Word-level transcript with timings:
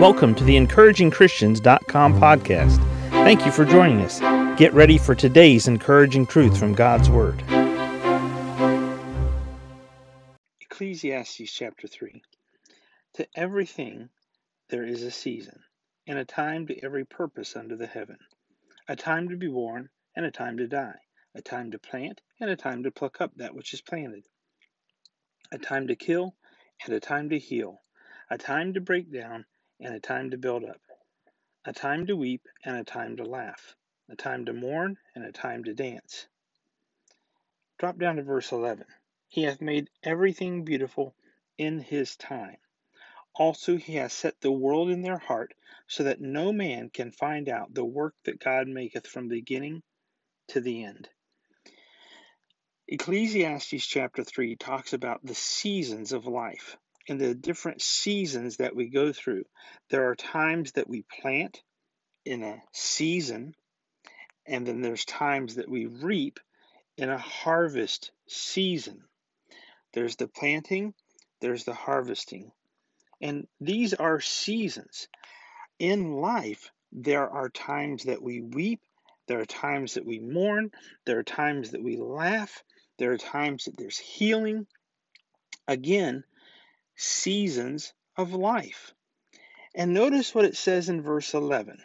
Welcome 0.00 0.34
to 0.34 0.44
the 0.44 0.56
encouragingchristians.com 0.56 2.20
podcast. 2.20 2.78
Thank 3.10 3.46
you 3.46 3.52
for 3.52 3.64
joining 3.64 4.00
us. 4.00 4.18
Get 4.58 4.74
ready 4.74 4.98
for 4.98 5.14
today's 5.14 5.68
encouraging 5.68 6.26
truth 6.26 6.58
from 6.58 6.74
God's 6.74 7.08
Word. 7.08 7.42
Ecclesiastes 10.60 11.50
chapter 11.50 11.86
3. 11.86 12.20
To 13.14 13.26
everything 13.36 14.10
there 14.68 14.84
is 14.84 15.04
a 15.04 15.12
season, 15.12 15.60
and 16.08 16.18
a 16.18 16.24
time 16.24 16.66
to 16.66 16.84
every 16.84 17.06
purpose 17.06 17.54
under 17.54 17.76
the 17.76 17.86
heaven, 17.86 18.18
a 18.88 18.96
time 18.96 19.28
to 19.28 19.36
be 19.36 19.46
born, 19.48 19.88
and 20.16 20.26
a 20.26 20.30
time 20.32 20.58
to 20.58 20.66
die, 20.66 20.98
a 21.36 21.40
time 21.40 21.70
to 21.70 21.78
plant, 21.78 22.20
and 22.40 22.50
a 22.50 22.56
time 22.56 22.82
to 22.82 22.90
pluck 22.90 23.20
up 23.20 23.30
that 23.36 23.54
which 23.54 23.72
is 23.72 23.80
planted, 23.80 24.24
a 25.52 25.58
time 25.58 25.86
to 25.86 25.94
kill, 25.94 26.34
and 26.84 26.92
a 26.92 27.00
time 27.00 27.30
to 27.30 27.38
heal, 27.38 27.80
a 28.28 28.36
time 28.36 28.74
to 28.74 28.80
break 28.80 29.12
down, 29.12 29.46
and 29.80 29.94
a 29.94 30.00
time 30.00 30.30
to 30.30 30.38
build 30.38 30.64
up, 30.64 30.80
a 31.64 31.72
time 31.72 32.06
to 32.06 32.16
weep, 32.16 32.42
and 32.64 32.76
a 32.76 32.84
time 32.84 33.16
to 33.16 33.24
laugh, 33.24 33.74
a 34.10 34.16
time 34.16 34.44
to 34.46 34.52
mourn, 34.52 34.96
and 35.14 35.24
a 35.24 35.32
time 35.32 35.64
to 35.64 35.74
dance. 35.74 36.26
Drop 37.78 37.98
down 37.98 38.16
to 38.16 38.22
verse 38.22 38.52
11. 38.52 38.86
He 39.28 39.42
hath 39.42 39.60
made 39.60 39.90
everything 40.02 40.64
beautiful 40.64 41.14
in 41.58 41.80
his 41.80 42.16
time. 42.16 42.56
Also, 43.34 43.76
he 43.76 43.96
hath 43.96 44.12
set 44.12 44.40
the 44.40 44.52
world 44.52 44.90
in 44.90 45.02
their 45.02 45.18
heart, 45.18 45.54
so 45.88 46.04
that 46.04 46.20
no 46.20 46.52
man 46.52 46.88
can 46.88 47.10
find 47.10 47.48
out 47.48 47.74
the 47.74 47.84
work 47.84 48.14
that 48.24 48.38
God 48.38 48.68
maketh 48.68 49.06
from 49.06 49.28
the 49.28 49.36
beginning 49.36 49.82
to 50.48 50.60
the 50.60 50.84
end. 50.84 51.08
Ecclesiastes 52.86 53.86
chapter 53.86 54.22
3 54.22 54.56
talks 54.56 54.92
about 54.92 55.24
the 55.24 55.34
seasons 55.34 56.12
of 56.12 56.26
life 56.26 56.76
and 57.08 57.20
the 57.20 57.34
different 57.34 57.82
seasons 57.82 58.56
that 58.58 58.74
we 58.74 58.88
go 58.88 59.12
through. 59.12 59.44
There 59.90 60.08
are 60.08 60.14
times 60.14 60.72
that 60.72 60.88
we 60.88 61.04
plant 61.20 61.62
in 62.24 62.42
a 62.42 62.62
season, 62.72 63.54
and 64.46 64.66
then 64.66 64.80
there's 64.80 65.04
times 65.04 65.56
that 65.56 65.68
we 65.68 65.86
reap 65.86 66.40
in 66.96 67.10
a 67.10 67.18
harvest 67.18 68.10
season. 68.28 69.02
There's 69.92 70.16
the 70.16 70.28
planting, 70.28 70.94
there's 71.40 71.64
the 71.64 71.74
harvesting. 71.74 72.52
And 73.20 73.46
these 73.60 73.94
are 73.94 74.20
seasons. 74.20 75.08
In 75.78 76.14
life, 76.14 76.70
there 76.92 77.28
are 77.28 77.48
times 77.48 78.04
that 78.04 78.22
we 78.22 78.40
weep, 78.40 78.80
there 79.26 79.40
are 79.40 79.46
times 79.46 79.94
that 79.94 80.04
we 80.04 80.20
mourn, 80.20 80.70
there 81.06 81.18
are 81.18 81.24
times 81.24 81.70
that 81.70 81.82
we 81.82 81.96
laugh, 81.96 82.62
there 82.98 83.12
are 83.12 83.18
times 83.18 83.64
that 83.64 83.76
there's 83.76 83.98
healing. 83.98 84.66
Again, 85.66 86.24
seasons 86.96 87.92
of 88.16 88.32
life. 88.32 88.92
And 89.74 89.92
notice 89.92 90.34
what 90.34 90.44
it 90.44 90.56
says 90.56 90.88
in 90.88 91.02
verse 91.02 91.34
11 91.34 91.82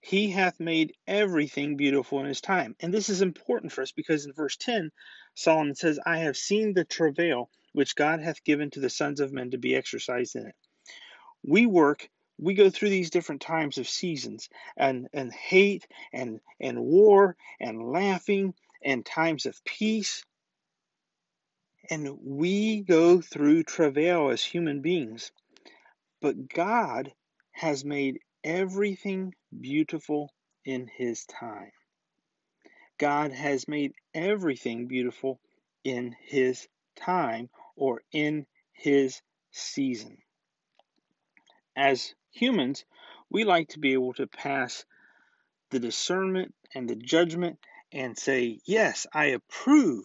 He 0.00 0.30
hath 0.30 0.60
made 0.60 0.94
everything 1.06 1.76
beautiful 1.76 2.20
in 2.20 2.26
his 2.26 2.40
time. 2.40 2.76
And 2.80 2.92
this 2.92 3.08
is 3.08 3.22
important 3.22 3.72
for 3.72 3.82
us 3.82 3.92
because 3.92 4.24
in 4.24 4.32
verse 4.32 4.56
10, 4.56 4.90
Solomon 5.34 5.74
says, 5.74 5.98
I 6.04 6.18
have 6.18 6.36
seen 6.36 6.74
the 6.74 6.84
travail 6.84 7.50
which 7.72 7.96
God 7.96 8.20
hath 8.20 8.44
given 8.44 8.70
to 8.70 8.80
the 8.80 8.90
sons 8.90 9.20
of 9.20 9.32
men 9.32 9.50
to 9.50 9.58
be 9.58 9.74
exercised 9.74 10.36
in 10.36 10.46
it. 10.46 10.54
We 11.42 11.66
work 11.66 12.08
we 12.38 12.54
go 12.54 12.70
through 12.70 12.90
these 12.90 13.10
different 13.10 13.40
times 13.40 13.78
of 13.78 13.88
seasons 13.88 14.48
and, 14.76 15.08
and 15.12 15.32
hate 15.32 15.86
and, 16.12 16.40
and 16.60 16.80
war 16.80 17.36
and 17.60 17.92
laughing 17.92 18.54
and 18.82 19.04
times 19.06 19.46
of 19.46 19.64
peace 19.64 20.24
and 21.90 22.18
we 22.22 22.80
go 22.80 23.20
through 23.20 23.62
travail 23.62 24.30
as 24.30 24.42
human 24.42 24.80
beings. 24.80 25.32
But 26.20 26.48
God 26.48 27.12
has 27.52 27.84
made 27.84 28.20
everything 28.42 29.34
beautiful 29.58 30.32
in 30.64 30.88
His 30.96 31.24
time. 31.26 31.72
God 32.98 33.32
has 33.32 33.68
made 33.68 33.92
everything 34.14 34.86
beautiful 34.86 35.40
in 35.82 36.14
His 36.20 36.66
time 36.96 37.50
or 37.76 38.02
in 38.12 38.46
His 38.72 39.20
season. 39.50 40.18
As 41.76 42.14
humans, 42.30 42.84
we 43.30 43.44
like 43.44 43.68
to 43.70 43.78
be 43.80 43.92
able 43.92 44.14
to 44.14 44.26
pass 44.26 44.84
the 45.70 45.80
discernment 45.80 46.54
and 46.74 46.88
the 46.88 46.96
judgment 46.96 47.58
and 47.92 48.16
say, 48.16 48.60
Yes, 48.64 49.06
I 49.12 49.26
approve 49.26 50.04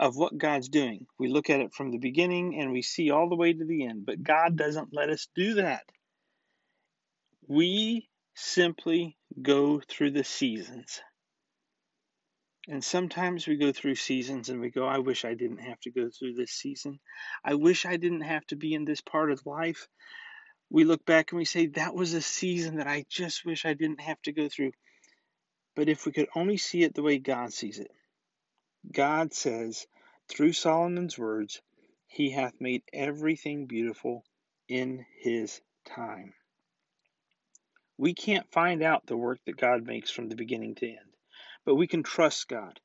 of 0.00 0.16
what 0.16 0.38
God's 0.38 0.70
doing. 0.70 1.06
We 1.18 1.28
look 1.28 1.50
at 1.50 1.60
it 1.60 1.74
from 1.74 1.90
the 1.90 1.98
beginning 1.98 2.58
and 2.58 2.72
we 2.72 2.80
see 2.80 3.10
all 3.10 3.28
the 3.28 3.36
way 3.36 3.52
to 3.52 3.64
the 3.66 3.84
end, 3.84 4.06
but 4.06 4.22
God 4.22 4.56
doesn't 4.56 4.94
let 4.94 5.10
us 5.10 5.28
do 5.36 5.54
that. 5.54 5.82
We 7.46 8.08
simply 8.34 9.18
go 9.42 9.82
through 9.86 10.12
the 10.12 10.24
seasons. 10.24 11.02
And 12.66 12.82
sometimes 12.82 13.46
we 13.46 13.56
go 13.56 13.72
through 13.72 13.96
seasons 13.96 14.48
and 14.48 14.60
we 14.60 14.70
go, 14.70 14.86
I 14.86 14.98
wish 14.98 15.26
I 15.26 15.34
didn't 15.34 15.60
have 15.60 15.80
to 15.80 15.90
go 15.90 16.08
through 16.08 16.34
this 16.34 16.52
season. 16.52 16.98
I 17.44 17.54
wish 17.54 17.84
I 17.84 17.98
didn't 17.98 18.22
have 18.22 18.46
to 18.46 18.56
be 18.56 18.72
in 18.72 18.86
this 18.86 19.02
part 19.02 19.30
of 19.30 19.44
life. 19.44 19.86
We 20.70 20.84
look 20.84 21.04
back 21.04 21.32
and 21.32 21.38
we 21.38 21.44
say, 21.44 21.66
that 21.66 21.94
was 21.94 22.14
a 22.14 22.22
season 22.22 22.76
that 22.76 22.86
I 22.86 23.04
just 23.10 23.44
wish 23.44 23.66
I 23.66 23.74
didn't 23.74 24.00
have 24.00 24.22
to 24.22 24.32
go 24.32 24.48
through. 24.48 24.72
But 25.76 25.90
if 25.90 26.06
we 26.06 26.12
could 26.12 26.28
only 26.34 26.56
see 26.56 26.84
it 26.84 26.94
the 26.94 27.02
way 27.02 27.18
God 27.18 27.52
sees 27.52 27.78
it, 27.78 27.90
God 28.90 29.34
says, 29.34 29.86
through 30.28 30.52
Solomon's 30.52 31.18
words, 31.18 31.60
He 32.06 32.30
hath 32.30 32.60
made 32.60 32.82
everything 32.92 33.66
beautiful 33.66 34.24
in 34.68 35.04
His 35.18 35.60
time. 35.84 36.34
We 37.98 38.14
can't 38.14 38.50
find 38.50 38.82
out 38.82 39.06
the 39.06 39.16
work 39.16 39.40
that 39.44 39.56
God 39.58 39.86
makes 39.86 40.10
from 40.10 40.28
the 40.28 40.36
beginning 40.36 40.76
to 40.76 40.88
end, 40.88 41.14
but 41.64 41.74
we 41.74 41.86
can 41.86 42.02
trust 42.02 42.48
God. 42.48 42.80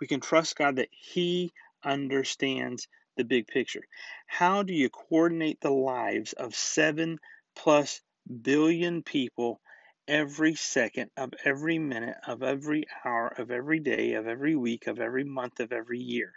We 0.00 0.06
can 0.06 0.20
trust 0.20 0.56
God 0.56 0.76
that 0.76 0.90
He 0.90 1.52
understands 1.82 2.86
the 3.16 3.24
big 3.24 3.46
picture. 3.46 3.82
How 4.26 4.62
do 4.62 4.74
you 4.74 4.90
coordinate 4.90 5.60
the 5.60 5.70
lives 5.70 6.34
of 6.34 6.54
seven 6.54 7.18
plus 7.56 8.00
billion 8.42 9.02
people 9.02 9.60
every 10.08 10.54
second 10.54 11.10
of 11.18 11.34
every 11.44 11.78
minute 11.78 12.16
of 12.26 12.42
every 12.42 12.84
hour 13.04 13.28
of 13.28 13.50
every 13.50 13.78
day 13.78 14.14
of 14.14 14.26
every 14.26 14.56
week 14.56 14.86
of 14.86 14.98
every 14.98 15.24
month 15.24 15.60
of 15.60 15.70
every 15.70 16.00
year. 16.00 16.32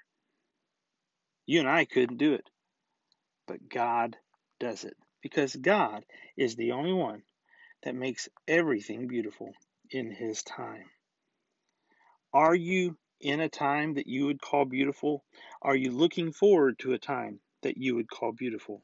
You 1.45 1.61
and 1.61 1.69
I 1.69 1.85
couldn't 1.85 2.17
do 2.17 2.33
it, 2.33 2.47
but 3.47 3.69
God 3.69 4.17
does 4.59 4.83
it 4.83 4.95
because 5.21 5.55
God 5.55 6.03
is 6.37 6.55
the 6.55 6.73
only 6.73 6.93
one 6.93 7.23
that 7.83 7.95
makes 7.95 8.27
everything 8.47 9.07
beautiful 9.07 9.53
in 9.89 10.11
His 10.11 10.43
time. 10.43 10.89
Are 12.33 12.55
you 12.55 12.97
in 13.21 13.39
a 13.39 13.49
time 13.49 13.95
that 13.95 14.07
you 14.07 14.25
would 14.25 14.41
call 14.41 14.65
beautiful? 14.65 15.23
Are 15.61 15.75
you 15.75 15.91
looking 15.91 16.33
forward 16.33 16.77
to 16.79 16.93
a 16.93 16.99
time 16.99 17.39
that 17.63 17.77
you 17.77 17.95
would 17.95 18.09
call 18.09 18.33
beautiful? 18.33 18.83